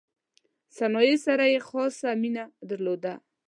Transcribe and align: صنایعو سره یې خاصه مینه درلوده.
صنایعو 0.77 1.23
سره 1.25 1.43
یې 1.53 1.59
خاصه 1.67 2.09
مینه 2.21 2.43
درلوده. 2.69 3.13